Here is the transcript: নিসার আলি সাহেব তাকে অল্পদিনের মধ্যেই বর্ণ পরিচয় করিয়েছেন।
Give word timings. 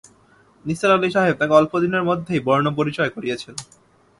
নিসার 0.65 0.91
আলি 0.95 1.09
সাহেব 1.11 1.35
তাকে 1.39 1.53
অল্পদিনের 1.53 2.07
মধ্যেই 2.09 2.45
বর্ণ 2.47 2.67
পরিচয় 2.77 3.11
করিয়েছেন। 3.15 3.55